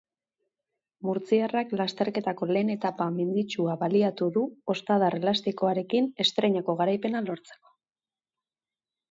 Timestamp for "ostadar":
4.75-5.19